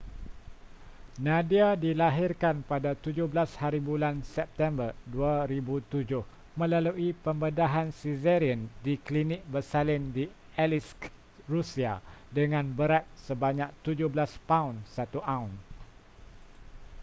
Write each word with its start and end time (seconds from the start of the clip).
nadia 1.25 1.67
dilahirkan 1.83 2.57
pada 2.71 2.91
17hb 3.05 3.85
september 4.37 4.89
2007 5.05 6.09
melalui 6.61 7.09
pembedahan 7.25 7.87
caesarean 7.99 8.61
di 8.85 8.93
klinik 9.07 9.41
bersalin 9.53 10.03
di 10.17 10.25
aleisk 10.63 10.99
rusia 11.53 11.93
dengan 12.37 12.65
berat 12.77 13.05
sebanyak 13.29 13.69
17 13.85 14.09
paun 14.49 14.75
1 14.95 15.21
auns 15.35 15.61